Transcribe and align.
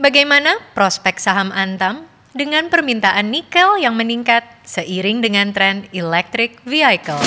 Bagaimana 0.00 0.56
prospek 0.72 1.20
saham 1.20 1.52
Antam 1.52 2.08
dengan 2.32 2.72
permintaan 2.72 3.28
nikel 3.28 3.76
yang 3.76 3.92
meningkat 3.92 4.40
seiring 4.64 5.20
dengan 5.20 5.52
tren 5.52 5.84
electric 5.92 6.64
vehicle? 6.64 7.20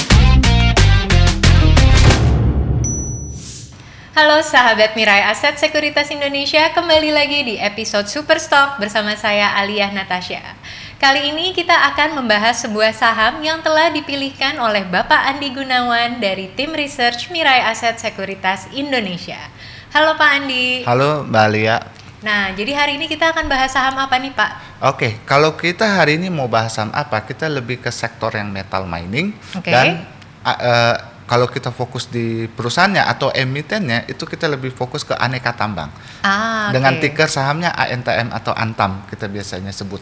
Halo 4.17 4.41
sahabat 4.41 4.97
Mirai 4.97 5.29
Aset 5.29 5.61
Sekuritas 5.61 6.09
Indonesia, 6.09 6.73
kembali 6.73 7.13
lagi 7.13 7.45
di 7.45 7.55
episode 7.61 8.09
Superstock 8.09 8.81
bersama 8.81 9.13
saya 9.13 9.53
Aliyah 9.61 9.93
Natasha. 9.93 10.57
Kali 10.97 11.37
ini 11.37 11.53
kita 11.53 11.93
akan 11.93 12.17
membahas 12.17 12.65
sebuah 12.65 12.97
saham 12.97 13.45
yang 13.45 13.61
telah 13.61 13.93
dipilihkan 13.93 14.57
oleh 14.57 14.81
Bapak 14.89 15.21
Andi 15.29 15.53
Gunawan 15.53 16.17
dari 16.17 16.49
tim 16.57 16.73
research 16.73 17.29
Mirai 17.29 17.61
Aset 17.61 18.01
Sekuritas 18.01 18.65
Indonesia. 18.73 19.53
Halo 19.93 20.17
Pak 20.17 20.29
Andi. 20.33 20.81
Halo 20.81 21.29
Mbak 21.29 21.45
Alia. 21.45 21.77
Nah, 22.21 22.55
jadi 22.55 22.71
hari 22.73 22.95
ini 22.95 23.05
kita 23.05 23.35
akan 23.35 23.45
bahas 23.45 23.71
saham 23.71 23.95
apa 23.99 24.15
nih 24.17 24.31
Pak? 24.31 24.49
Oke, 24.87 25.19
kalau 25.27 25.53
kita 25.53 25.83
hari 25.83 26.15
ini 26.15 26.31
mau 26.31 26.47
bahas 26.47 26.73
saham 26.73 26.89
apa, 26.95 27.21
kita 27.21 27.45
lebih 27.47 27.79
ke 27.79 27.91
sektor 27.91 28.31
yang 28.31 28.49
metal 28.49 28.87
mining 28.87 29.35
Oke. 29.53 29.69
dan 29.69 30.07
uh, 30.41 30.49
uh, 30.49 30.95
kalau 31.25 31.49
kita 31.49 31.73
fokus 31.73 32.05
di 32.05 32.45
perusahaannya 32.53 33.01
atau 33.01 33.33
emitennya 33.33 34.05
itu 34.05 34.23
kita 34.23 34.45
lebih 34.45 34.69
fokus 34.69 35.01
ke 35.01 35.17
aneka 35.17 35.57
tambang 35.57 35.89
Ah, 36.21 36.69
oke. 36.69 36.77
dengan 36.77 36.93
ticker 37.01 37.25
sahamnya 37.25 37.73
ANTM 37.73 38.29
atau 38.29 38.53
Antam 38.53 39.01
kita 39.09 39.25
biasanya 39.25 39.73
sebut. 39.73 40.01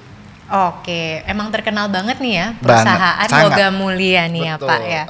Oke, 0.51 1.23
emang 1.23 1.49
terkenal 1.49 1.87
banget 1.87 2.19
nih 2.19 2.33
ya 2.37 2.47
perusahaan 2.59 3.31
logam 3.47 3.73
mulia 3.79 4.27
nih 4.27 4.53
ya 4.53 4.55
Betul. 4.59 4.69
Pak 4.69 4.81
ya. 4.83 5.03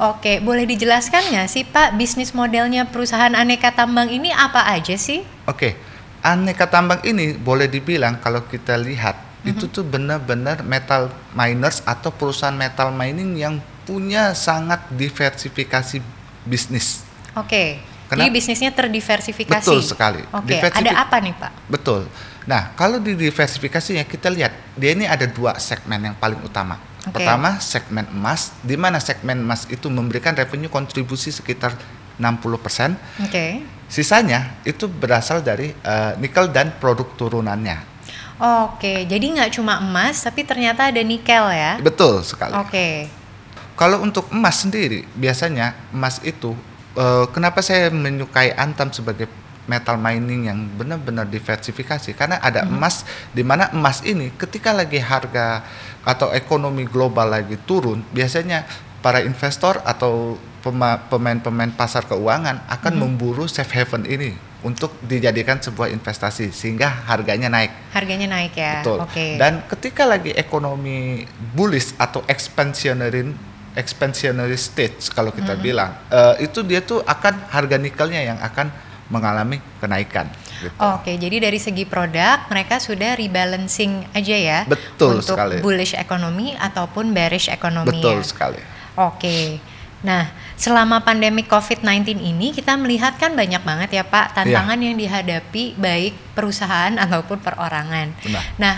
Oke, 0.00 0.32
boleh 0.40 0.64
dijelaskan 0.64 1.22
nggak 1.28 1.48
sih 1.52 1.62
Pak 1.68 1.94
bisnis 2.00 2.32
modelnya 2.32 2.88
perusahaan 2.88 3.30
aneka 3.30 3.70
tambang 3.70 4.08
ini 4.08 4.32
apa 4.32 4.64
aja 4.72 4.96
sih? 4.96 5.22
Oke, 5.44 5.76
aneka 6.20 6.66
tambang 6.66 6.98
ini 7.02 7.34
boleh 7.34 7.66
dibilang 7.66 8.18
kalau 8.18 8.42
kita 8.42 8.74
lihat 8.74 9.14
Mhm. 9.38 9.48
itu 9.48 9.64
tuh 9.68 9.82
benar-benar 9.82 10.60
metal 10.60 11.06
miners 11.30 11.80
atau 11.82 12.10
perusahaan 12.10 12.52
metal 12.52 12.90
mining 12.90 13.34
yang 13.34 13.54
punya 13.82 14.34
sangat 14.34 14.82
diversifikasi 14.90 16.02
bisnis. 16.42 17.06
Oke, 17.32 17.78
Kenapa? 18.06 18.18
jadi 18.18 18.30
bisnisnya 18.30 18.70
terdiversifikasi. 18.70 19.62
Betul 19.62 19.80
sekali. 19.80 20.22
Oke, 20.28 20.58
Diversifi- 20.58 20.84
ada 20.84 20.92
apa 21.00 21.16
nih 21.18 21.34
Pak? 21.34 21.52
Betul. 21.66 22.10
Nah, 22.44 22.72
kalau 22.74 22.96
di 22.96 23.12
diversifikasinya 23.12 24.02
kita 24.02 24.28
lihat 24.28 24.52
dia 24.74 24.92
ini 24.92 25.04
ada 25.04 25.24
dua 25.24 25.56
segmen 25.58 26.00
yang 26.02 26.16
paling 26.16 26.40
utama. 26.40 26.80
Oke. 27.04 27.14
Pertama 27.14 27.56
segmen 27.58 28.04
emas, 28.10 28.52
di 28.60 28.74
mana 28.74 28.98
segmen 28.98 29.38
emas 29.38 29.64
itu 29.66 29.86
memberikan 29.86 30.32
revenue 30.32 30.68
kontribusi 30.68 31.30
sekitar 31.30 31.76
60%. 32.18 32.98
Oke. 33.24 33.64
Sisanya 33.88 34.60
itu 34.68 34.84
berasal 34.90 35.40
dari 35.40 35.72
eh, 35.72 36.12
nikel 36.20 36.52
dan 36.52 36.76
produk 36.76 37.08
turunannya. 37.16 37.96
Oke, 38.38 39.02
jadi 39.10 39.24
nggak 39.34 39.58
cuma 39.58 39.82
emas 39.82 40.22
tapi 40.22 40.46
ternyata 40.46 40.94
ada 40.94 41.02
nikel 41.02 41.50
ya? 41.50 41.80
Betul 41.82 42.22
sekali. 42.22 42.54
Oke. 42.54 43.10
Kalau 43.74 44.02
untuk 44.02 44.30
emas 44.30 44.62
sendiri, 44.62 45.06
biasanya 45.18 45.74
emas 45.90 46.22
itu 46.22 46.54
eh, 46.94 47.26
kenapa 47.34 47.64
saya 47.64 47.90
menyukai 47.90 48.54
Antam 48.54 48.94
sebagai 48.94 49.26
metal 49.68 50.00
mining 50.00 50.48
yang 50.48 50.58
benar-benar 50.80 51.28
diversifikasi 51.28 52.16
karena 52.16 52.40
ada 52.40 52.64
emas 52.64 53.04
di 53.36 53.44
mana 53.44 53.68
emas 53.76 54.00
ini 54.00 54.32
ketika 54.32 54.72
lagi 54.72 54.96
harga 54.96 55.60
atau 56.08 56.32
ekonomi 56.32 56.88
global 56.88 57.28
lagi 57.28 57.60
turun, 57.68 58.00
biasanya 58.16 58.64
para 59.04 59.20
investor 59.20 59.78
atau 59.84 60.40
pemain-pemain 60.62 61.72
pasar 61.74 62.04
keuangan 62.06 62.66
akan 62.68 62.92
memburu 62.98 63.46
safe 63.46 63.70
haven 63.72 64.04
ini 64.04 64.34
untuk 64.66 64.90
dijadikan 65.06 65.62
sebuah 65.62 65.94
investasi 65.94 66.50
sehingga 66.50 66.90
harganya 67.06 67.46
naik. 67.46 67.70
Harganya 67.94 68.26
naik 68.26 68.58
ya? 68.58 68.82
Betul. 68.82 68.98
Oke. 69.06 69.38
Dan 69.38 69.62
ketika 69.70 70.02
lagi 70.02 70.34
ekonomi 70.34 71.22
bullish 71.54 71.94
atau 71.94 72.26
expansionary 72.26 73.30
expansionary 73.78 74.58
stage 74.58 75.14
kalau 75.14 75.30
kita 75.30 75.54
bilang, 75.54 75.94
eh, 76.10 76.50
itu 76.50 76.66
dia 76.66 76.82
tuh 76.82 76.98
akan 77.06 77.46
harga 77.54 77.78
nikelnya 77.78 78.34
yang 78.34 78.38
akan 78.42 78.66
mengalami 79.08 79.62
kenaikan. 79.80 80.28
gitu. 80.58 80.74
Oke, 80.82 81.14
jadi 81.16 81.48
dari 81.48 81.56
segi 81.62 81.86
produk 81.86 82.44
mereka 82.50 82.82
sudah 82.82 83.14
rebalancing 83.14 84.04
aja 84.10 84.36
ya 84.36 84.58
Betul 84.66 85.22
untuk 85.22 85.38
sekali. 85.38 85.62
bullish 85.62 85.94
ekonomi 85.94 86.52
ataupun 86.58 87.14
bearish 87.14 87.48
ekonomi. 87.48 87.94
Betul 87.94 88.20
ya? 88.20 88.26
sekali. 88.26 88.60
Oke. 88.98 89.62
Nah, 89.98 90.30
selama 90.54 91.02
pandemi 91.02 91.42
COVID-19 91.42 92.18
ini 92.18 92.54
kita 92.54 92.78
melihat 92.78 93.18
kan 93.18 93.34
banyak 93.34 93.58
banget 93.62 93.90
ya 93.92 94.04
Pak 94.06 94.36
tantangan 94.36 94.78
Iya. 94.78 94.86
yang 94.86 94.96
dihadapi 94.96 95.74
baik 95.74 96.14
perusahaan 96.32 96.94
ataupun 97.04 97.42
perorangan. 97.42 98.14
Benar. 98.22 98.42
Nah, 98.56 98.74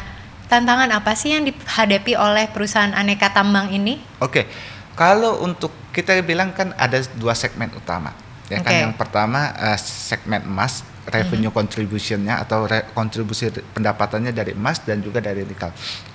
tantangan 0.49 0.89
apa 0.91 1.13
sih 1.13 1.37
yang 1.37 1.45
dihadapi 1.45 2.17
oleh 2.17 2.49
perusahaan 2.49 2.91
aneka 2.91 3.29
tambang 3.31 3.69
ini? 3.69 4.01
Oke, 4.19 4.49
kalau 4.97 5.45
untuk 5.45 5.71
kita 5.93 6.17
bilang 6.23 6.57
kan 6.57 6.73
ada 6.75 7.05
dua 7.15 7.37
segmen 7.37 7.69
utama, 7.71 8.17
ya 8.49 8.59
kan. 8.59 8.73
Oke. 8.73 8.75
Mhm. 8.75 8.83
Yang 8.89 8.95
pertama 8.97 9.41
eh, 9.53 9.79
segmen 9.79 10.41
emas, 10.43 10.81
revenue 11.05 11.51
contributionnya 11.51 12.39
atau 12.39 12.65
re- 12.65 12.87
kontribusi 12.93 13.51
pendapatannya 13.75 14.33
dari 14.33 14.55
emas 14.55 14.81
dan 14.81 15.03
juga 15.03 15.21
dari 15.21 15.45
nikel. 15.45 15.69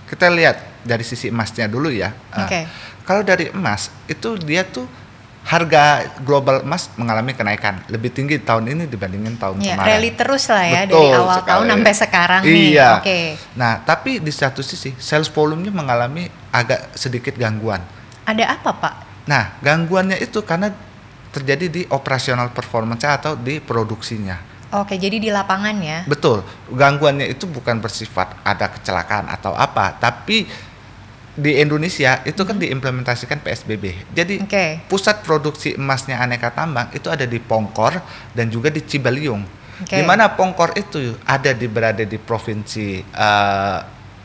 Kita 0.06 0.30
lihat 0.30 0.56
dari 0.82 1.02
sisi 1.02 1.28
emasnya 1.28 1.66
dulu 1.66 1.90
ya. 1.90 2.14
Eh, 2.32 2.40
Oke. 2.40 2.60
Kalau 3.02 3.22
dari 3.22 3.50
emas 3.50 3.90
itu 4.06 4.38
dia 4.38 4.62
tuh 4.62 4.86
harga 5.46 6.02
global 6.26 6.66
emas 6.66 6.90
mengalami 6.98 7.30
kenaikan 7.30 7.78
lebih 7.86 8.10
tinggi 8.10 8.42
tahun 8.42 8.66
ini 8.66 8.84
dibandingin 8.90 9.38
tahun 9.38 9.62
Ya, 9.62 9.78
kemarin. 9.78 9.90
rally 9.94 10.12
terus 10.12 10.50
lah 10.50 10.66
ya 10.66 10.82
dari 10.84 10.98
Betul 11.06 11.14
awal 11.16 11.38
sekali. 11.38 11.50
tahun 11.54 11.66
sampai 11.70 11.94
sekarang 11.94 12.42
nih. 12.42 12.66
Iya. 12.74 12.90
Oke. 12.98 13.20
Nah, 13.54 13.74
tapi 13.80 14.12
di 14.18 14.32
satu 14.34 14.66
sisi 14.66 14.98
sales 14.98 15.30
volume-nya 15.30 15.70
mengalami 15.70 16.26
agak 16.50 16.98
sedikit 16.98 17.38
gangguan. 17.38 17.78
Ada 18.26 18.58
apa 18.58 18.70
Pak? 18.74 18.94
Nah, 19.30 19.54
gangguannya 19.60 20.18
itu 20.18 20.42
karena 20.42 20.74
terjadi 21.30 21.66
di 21.70 21.82
operasional 21.86 22.50
performance 22.50 23.06
atau 23.06 23.38
di 23.38 23.62
produksinya. 23.62 24.55
Oke, 24.84 25.00
jadi 25.00 25.22
di 25.22 25.30
lapangan 25.32 25.80
ya. 25.80 26.04
Betul, 26.04 26.44
gangguannya 26.68 27.32
itu 27.32 27.48
bukan 27.48 27.80
bersifat 27.80 28.36
ada 28.44 28.68
kecelakaan 28.68 29.32
atau 29.32 29.56
apa, 29.56 29.96
tapi 29.96 30.44
di 31.36 31.52
Indonesia 31.60 32.24
itu 32.24 32.42
kan 32.48 32.56
diimplementasikan 32.56 33.44
PSBB. 33.44 34.08
Jadi 34.16 34.40
Oke. 34.40 34.88
pusat 34.88 35.20
produksi 35.24 35.76
emasnya 35.76 36.20
aneka 36.20 36.52
tambang 36.56 36.88
itu 36.96 37.12
ada 37.12 37.28
di 37.28 37.44
Pongkor 37.44 38.00
dan 38.32 38.48
juga 38.48 38.72
di 38.72 38.80
Cibaliung. 38.84 39.44
Oke. 39.84 40.00
Di 40.00 40.04
mana 40.08 40.32
Pongkor 40.32 40.72
itu 40.80 41.20
ada 41.28 41.52
di 41.52 41.68
berada 41.68 42.04
di 42.08 42.16
provinsi 42.16 43.04
eh, 43.04 43.78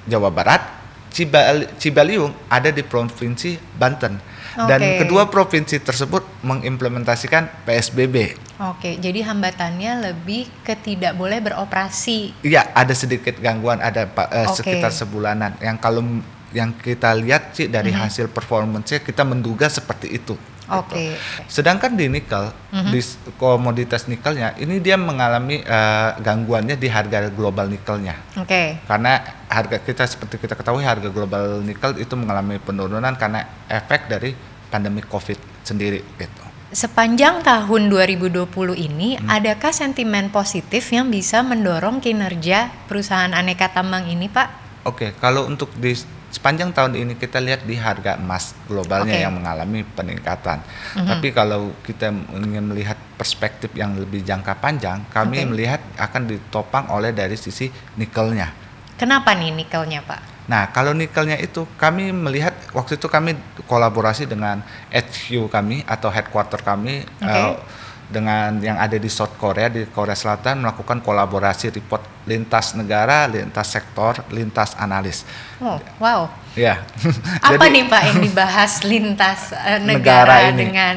Jawa 0.07 0.31
Barat, 0.31 0.63
Cibal- 1.11 1.75
Cibaliung 1.79 2.31
ada 2.47 2.71
di 2.71 2.87
provinsi 2.87 3.59
Banten. 3.59 4.31
Dan 4.51 4.83
kedua 4.99 5.31
provinsi 5.31 5.79
tersebut 5.79 6.43
mengimplementasikan 6.43 7.67
PSBB. 7.67 8.50
Oke, 8.61 9.01
jadi 9.01 9.25
hambatannya 9.25 10.13
lebih 10.13 10.45
ke 10.61 10.77
tidak 10.77 11.17
boleh 11.17 11.41
beroperasi. 11.41 12.45
Iya, 12.45 12.69
ada 12.77 12.93
sedikit 12.93 13.41
gangguan, 13.41 13.81
ada 13.81 14.05
Pak, 14.05 14.29
eh, 14.29 14.45
Oke. 14.45 14.57
sekitar 14.61 14.93
sebulanan. 14.93 15.57
Yang 15.59 15.77
kalau 15.81 16.05
yang 16.53 16.77
kita 16.77 17.17
lihat 17.17 17.57
sih 17.57 17.73
dari 17.73 17.89
Mhm. 17.89 18.01
hasil 18.05 18.27
performance 18.29 18.93
kita 19.01 19.25
menduga 19.25 19.71
seperti 19.71 20.13
itu. 20.13 20.37
Oke. 20.69 21.15
Gitu. 21.17 21.17
Sedangkan 21.49 21.97
di 21.97 22.07
nikel, 22.07 22.53
Mhm. 22.71 22.91
di 22.93 23.01
s- 23.01 23.17
komoditas 23.41 24.07
nikelnya, 24.07 24.55
ini 24.55 24.77
dia 24.77 25.01
mengalami 25.01 25.63
eh, 25.63 26.11
gangguannya 26.21 26.77
di 26.77 26.87
harga 26.87 27.33
global 27.33 27.65
nikelnya. 27.67 28.15
Oke. 28.37 28.77
Karena 28.85 29.19
harga 29.49 29.81
kita 29.81 30.05
seperti 30.05 30.37
kita 30.37 30.53
ketahui 30.53 30.85
harga 30.85 31.09
global 31.09 31.65
nikel 31.65 31.97
itu 31.97 32.13
mengalami 32.13 32.61
penurunan 32.61 33.15
karena 33.17 33.41
efek 33.67 34.07
dari 34.07 34.37
pandemi 34.69 35.01
Covid 35.01 35.39
sendiri 35.65 36.05
gitu. 36.15 36.50
Sepanjang 36.71 37.43
tahun 37.43 37.91
2020 37.91 38.79
ini, 38.79 39.19
Hmm. 39.19 39.27
adakah 39.27 39.75
sentimen 39.75 40.31
positif 40.31 40.87
yang 40.95 41.11
bisa 41.11 41.43
mendorong 41.43 41.99
kinerja 41.99 42.71
perusahaan 42.87 43.35
aneka 43.35 43.75
tambang 43.75 44.07
ini, 44.07 44.31
Pak? 44.31 44.49
Oke, 44.87 45.11
kalau 45.19 45.51
untuk 45.51 45.75
di 45.75 45.99
sepanjang 46.31 46.71
tahun 46.71 46.95
ini 46.95 47.19
kita 47.19 47.43
lihat 47.43 47.67
di 47.67 47.75
harga 47.75 48.15
emas 48.15 48.55
globalnya 48.71 49.19
Oke. 49.19 49.25
yang 49.27 49.35
mengalami 49.35 49.83
peningkatan. 49.83 50.63
Mhm. 50.95 51.11
Tapi 51.11 51.29
kalau 51.35 51.75
kita 51.83 52.15
ingin 52.39 52.63
melihat 52.63 52.95
perspektif 53.19 53.75
yang 53.75 53.99
lebih 53.99 54.23
jangka 54.23 54.55
panjang, 54.63 55.03
kami 55.11 55.43
Oke. 55.43 55.51
melihat 55.51 55.83
akan 55.99 56.31
ditopang 56.31 56.87
oleh 56.95 57.11
dari 57.11 57.35
sisi 57.35 57.67
nikelnya. 57.99 58.55
Kenapa 58.95 59.35
nih 59.35 59.51
nikelnya, 59.51 60.07
Pak? 60.07 60.47
Nah, 60.47 60.71
kalau 60.71 60.95
nikelnya 60.95 61.35
itu 61.39 61.67
kami 61.79 62.15
melihat 62.15 62.55
waktu 62.71 62.97
itu 62.97 63.07
kami 63.07 63.35
kolaborasi 63.67 64.27
dengan 64.27 64.63
HQ 64.89 65.49
kami 65.49 65.83
atau 65.85 66.09
headquarter 66.09 66.63
kami 66.63 67.03
Oke. 67.19 67.27
eh, 67.27 67.55
dengan 68.11 68.59
yang 68.59 68.75
ada 68.75 68.99
di 68.99 69.07
South 69.07 69.39
Korea 69.39 69.71
di 69.71 69.87
Korea 69.87 70.19
Selatan 70.19 70.67
melakukan 70.67 70.99
kolaborasi 70.99 71.71
report 71.71 72.03
lintas 72.27 72.75
negara, 72.75 73.31
lintas 73.31 73.71
sektor, 73.71 74.19
lintas 74.35 74.75
analis. 74.75 75.23
Oh, 75.63 75.79
wow. 76.03 76.27
Ya. 76.59 76.83
Apa 77.47 77.71
Jadi- 77.71 77.75
nih 77.79 77.85
Pak 77.87 78.03
yang 78.11 78.19
dibahas 78.27 78.73
lintas 78.83 79.55
eh, 79.55 79.79
negara, 79.79 80.43
Negara 80.43 80.51
ini. 80.51 80.59
dengan 80.59 80.97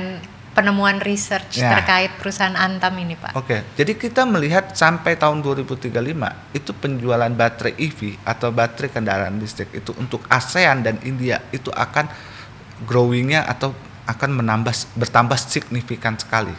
penemuan 0.54 1.02
research 1.02 1.58
Ya. 1.60 1.74
terkait 1.78 2.14
perusahaan 2.22 2.54
Antam 2.54 2.94
ini, 3.02 3.18
Pak? 3.18 3.34
Oke, 3.34 3.66
jadi 3.74 3.94
kita 3.98 4.24
melihat 4.24 4.74
sampai 4.78 5.18
tahun 5.18 5.42
2035 5.42 6.54
itu 6.54 6.72
penjualan 6.78 7.30
baterai 7.34 7.74
EV 7.78 8.22
atau 8.24 8.54
baterai 8.54 8.90
kendaraan 8.94 9.36
listrik 9.42 9.74
itu 9.74 9.92
untuk 9.98 10.24
ASEAN 10.30 10.86
dan 10.86 11.02
India 11.02 11.42
itu 11.50 11.74
akan 11.74 12.08
growingnya 12.86 13.46
atau 13.50 13.74
akan 14.06 14.30
menambah 14.40 14.74
bertambah 15.00 15.38
signifikan 15.42 16.16
sekali. 16.16 16.54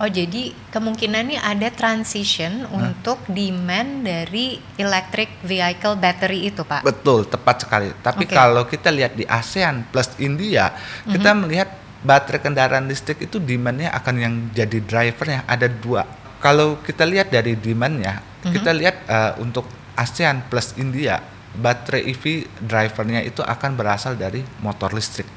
Oh, 0.00 0.08
jadi 0.08 0.56
kemungkinan 0.72 1.28
nih 1.28 1.40
ada 1.44 1.68
transition 1.68 2.64
untuk 2.72 3.20
demand 3.28 4.08
dari 4.08 4.56
electric 4.80 5.44
vehicle 5.44 5.92
battery 6.00 6.48
itu, 6.48 6.64
Pak. 6.64 6.80
Betul, 6.80 7.28
tepat 7.28 7.68
sekali. 7.68 7.92
Tapi 8.00 8.24
Oke. 8.24 8.32
kalau 8.32 8.64
kita 8.64 8.88
lihat 8.88 9.12
di 9.12 9.28
ASEAN 9.28 9.92
plus 9.92 10.08
India, 10.16 10.72
kita 11.04 11.36
melihat 11.36 11.68
baterai 12.00 12.40
kendaraan 12.40 12.88
listrik 12.88 13.20
itu 13.20 13.36
demandnya 13.36 13.92
akan 13.92 14.14
yang 14.16 14.34
jadi 14.56 14.80
drivernya 14.80 15.44
ada 15.44 15.68
dua. 15.68 16.04
Kalau 16.40 16.80
kita 16.80 17.04
lihat 17.04 17.28
dari 17.28 17.52
demandnya, 17.52 18.24
kita 18.40 18.72
lihat 18.72 18.96
eh, 19.04 19.32
untuk 19.44 19.68
ASEAN 19.92 20.48
plus 20.48 20.72
India, 20.80 21.20
baterai 21.52 22.08
EV 22.08 22.48
drivernya 22.64 23.20
itu 23.20 23.44
akan 23.44 23.76
berasal 23.76 24.16
dari 24.16 24.40
motor 24.64 24.96
listrik. 24.96 25.28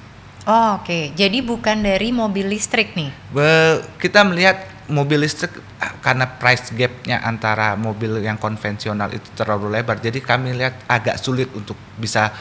Oh, 0.44 0.76
Oke, 0.80 1.16
jadi 1.16 1.40
bukan 1.40 1.84
dari 1.88 2.12
mobil 2.12 2.52
listrik 2.52 2.96
nih. 3.00 3.12
Be- 3.32 3.80
kita 4.00 4.28
melihat 4.28 4.60
mobil 4.92 5.24
listrik 5.24 5.56
ah, 5.80 5.96
karena 6.04 6.28
price 6.28 6.72
gapnya 6.76 7.24
antara 7.24 7.80
mobil 7.80 8.20
yang 8.20 8.36
konvensional 8.36 9.08
itu 9.16 9.28
terlalu 9.40 9.72
lebar, 9.80 10.04
jadi 10.04 10.20
kami 10.20 10.52
lihat 10.52 10.84
agak 10.88 11.16
sulit 11.20 11.48
untuk 11.56 11.80
bisa 11.96 12.36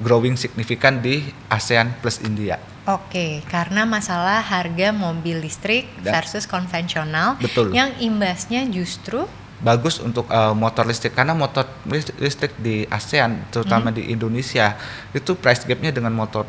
growing 0.00 0.36
signifikan 0.36 1.00
di 1.00 1.24
ASEAN 1.48 1.96
plus 2.04 2.20
India. 2.20 2.60
Oke, 2.88 3.44
karena 3.52 3.84
masalah 3.84 4.40
harga 4.40 4.92
mobil 4.96 5.44
listrik 5.44 5.88
Dan- 6.00 6.16
versus 6.16 6.48
konvensional 6.48 7.36
Betul. 7.36 7.76
yang 7.76 7.92
imbasnya 8.00 8.64
justru 8.68 9.28
Bagus 9.58 9.98
untuk 9.98 10.30
eh, 10.30 10.54
motor 10.54 10.86
listrik 10.86 11.18
karena 11.18 11.34
motor 11.34 11.66
lis- 11.90 12.14
listrik 12.22 12.54
di 12.62 12.86
ASEAN, 12.86 13.50
terutama 13.50 13.90
di 13.90 14.06
Indonesia, 14.06 14.78
itu 15.10 15.34
price 15.34 15.66
gapnya 15.66 15.90
dengan 15.90 16.14
motor 16.14 16.46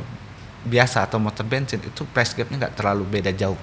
biasa 0.61 1.09
atau 1.09 1.17
motor 1.17 1.41
bensin 1.41 1.81
itu 1.81 2.05
price 2.13 2.37
gapnya 2.37 2.67
nggak 2.67 2.77
terlalu 2.77 3.09
beda 3.09 3.33
jauh. 3.33 3.57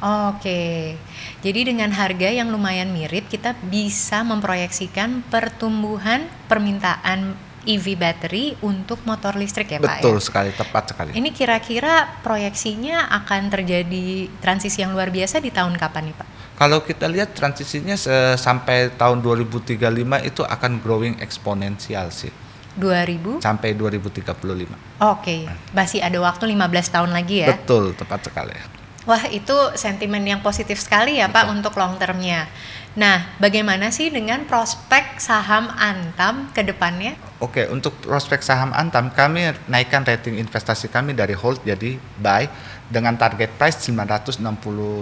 Oke, 0.00 0.96
jadi 1.44 1.60
dengan 1.64 1.92
harga 1.92 2.28
yang 2.28 2.48
lumayan 2.48 2.92
mirip, 2.92 3.28
kita 3.28 3.52
bisa 3.68 4.24
memproyeksikan 4.24 5.24
pertumbuhan 5.28 6.28
permintaan 6.48 7.36
EV 7.64 7.96
battery 7.96 8.54
untuk 8.60 9.00
motor 9.08 9.34
listrik 9.34 9.72
ya 9.72 9.78
Pak 9.80 10.00
Betul 10.00 10.16
ya? 10.16 10.24
sekali, 10.24 10.50
tepat 10.52 10.84
sekali. 10.92 11.10
Ini 11.16 11.28
kira-kira 11.32 12.20
proyeksinya 12.20 13.08
akan 13.24 13.48
terjadi 13.48 14.28
transisi 14.38 14.84
yang 14.84 14.92
luar 14.92 15.08
biasa 15.08 15.40
di 15.40 15.48
tahun 15.48 15.74
kapan 15.80 16.12
nih 16.12 16.16
Pak? 16.20 16.28
Kalau 16.54 16.86
kita 16.86 17.10
lihat 17.10 17.34
transisinya 17.34 17.98
sampai 18.38 18.94
tahun 18.94 19.18
2035 19.24 19.74
itu 20.22 20.42
akan 20.46 20.72
growing 20.78 21.18
eksponensial 21.18 22.14
sih 22.14 22.30
2000? 22.78 23.42
sampai 23.42 23.74
2035. 23.74 25.02
Oke, 25.02 25.50
masih 25.74 25.98
ada 25.98 26.18
waktu 26.22 26.46
15 26.54 26.94
tahun 26.94 27.10
lagi 27.10 27.42
ya? 27.42 27.58
Betul, 27.58 27.94
tepat 27.98 28.30
sekali. 28.30 28.54
Wah 29.04 29.20
itu 29.28 29.52
sentimen 29.76 30.24
yang 30.24 30.40
positif 30.40 30.80
sekali 30.80 31.20
ya 31.20 31.28
Pak 31.28 31.52
untuk 31.52 31.76
long 31.76 32.00
termnya. 32.00 32.48
Nah, 32.94 33.36
bagaimana 33.42 33.90
sih 33.90 34.08
dengan 34.08 34.46
prospek 34.46 35.18
saham 35.18 35.66
Antam 35.76 36.48
ke 36.54 36.62
depannya? 36.62 37.18
Oke, 37.42 37.66
untuk 37.68 37.98
prospek 38.00 38.40
saham 38.40 38.70
Antam 38.70 39.10
kami 39.10 39.50
naikkan 39.66 40.06
rating 40.06 40.38
investasi 40.38 40.88
kami 40.88 41.12
dari 41.12 41.34
hold 41.34 41.60
jadi 41.66 41.98
buy 42.22 42.46
dengan 42.86 43.18
target 43.18 43.50
price 43.58 43.82
960 43.90 44.40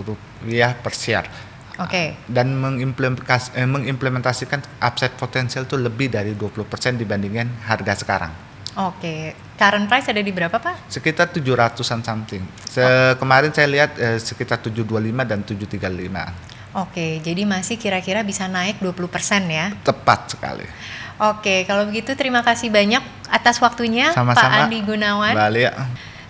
rupiah 0.09 0.73
per 0.73 0.95
share. 0.97 1.29
Oke. 1.79 2.17
Dan 2.27 2.57
mengimplementas- 2.57 3.53
eh, 3.55 3.69
mengimplementasikan 3.69 4.83
upside 4.83 5.15
potensial 5.15 5.69
itu 5.69 5.77
lebih 5.77 6.09
dari 6.09 6.33
20% 6.33 6.97
dibandingkan 6.97 7.69
harga 7.69 7.93
sekarang. 8.03 8.33
Oke, 8.73 9.37
current 9.63 9.87
price 9.87 10.11
ada 10.11 10.19
di 10.19 10.35
berapa 10.35 10.59
Pak? 10.59 10.91
Sekitar 10.91 11.31
700-an 11.31 12.03
something. 12.03 12.43
Se- 12.67 13.15
Kemarin 13.15 13.55
saya 13.55 13.71
lihat 13.71 13.95
eh, 13.95 14.19
sekitar 14.19 14.59
725 14.59 15.23
dan 15.23 15.47
735. 15.47 16.75
Oke, 16.75 17.21
jadi 17.23 17.43
masih 17.47 17.79
kira-kira 17.79 18.27
bisa 18.27 18.51
naik 18.51 18.83
20% 18.83 18.99
ya. 19.47 19.71
Tepat 19.85 20.35
sekali. 20.35 20.67
Oke, 21.21 21.63
kalau 21.69 21.87
begitu 21.87 22.17
terima 22.19 22.43
kasih 22.43 22.73
banyak 22.73 23.05
atas 23.31 23.63
waktunya 23.63 24.11
Pak 24.11 24.19
Sama-sama. 24.19 24.67
Andi 24.67 24.81
Gunawan. 24.83 25.37
Balik. 25.37 25.71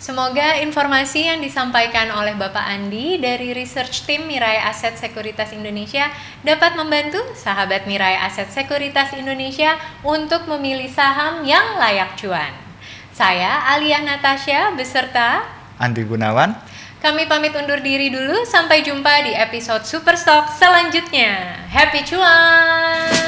Semoga 0.03 0.59
informasi 0.59 1.31
yang 1.31 1.39
disampaikan 1.39 2.11
oleh 2.11 2.35
Bapak 2.35 2.67
Andi 2.67 3.23
dari 3.23 3.55
research 3.55 4.03
team 4.03 4.27
Mirai 4.27 4.59
Aset 4.59 4.99
Sekuritas 4.99 5.55
Indonesia 5.55 6.11
dapat 6.43 6.75
membantu 6.75 7.23
sahabat 7.39 7.87
Mirai 7.87 8.19
Aset 8.19 8.51
Sekuritas 8.51 9.15
Indonesia 9.15 9.79
untuk 10.03 10.51
memilih 10.51 10.91
saham 10.91 11.47
yang 11.47 11.79
layak 11.79 12.19
cuan. 12.19 12.62
Saya 13.13 13.69
Alia 13.77 14.01
Natasha 14.01 14.73
beserta 14.73 15.45
Andi 15.77 16.01
Gunawan. 16.01 16.57
kami 17.05 17.29
pamit 17.29 17.53
undur 17.53 17.83
diri 17.85 18.09
dulu 18.09 18.47
sampai 18.49 18.81
jumpa 18.81 19.27
di 19.27 19.37
episode 19.37 19.85
Superstock 19.85 20.49
selanjutnya. 20.57 21.61
Happy 21.69 22.07
cuan! 22.09 23.22